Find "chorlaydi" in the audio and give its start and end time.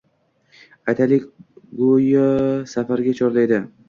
3.21-3.61